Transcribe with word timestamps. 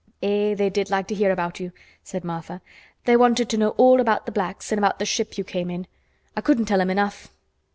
"Eh! 0.23 0.55
they 0.55 0.67
did 0.71 0.89
like 0.89 1.05
to 1.07 1.13
hear 1.13 1.29
about 1.29 1.59
you," 1.59 1.71
said 2.03 2.23
Martha. 2.23 2.59
"They 3.05 3.15
wanted 3.15 3.49
to 3.49 3.57
know 3.57 3.69
all 3.77 3.99
about 4.01 4.25
th' 4.25 4.33
blacks 4.33 4.71
an' 4.71 4.79
about 4.79 4.97
th' 4.99 5.05
ship 5.07 5.37
you 5.37 5.43
came 5.43 5.69
in. 5.69 5.85
I 6.35 6.41
couldn't 6.41 6.65
tell 6.65 6.81
'em 6.81 6.89
enough." 6.89 7.29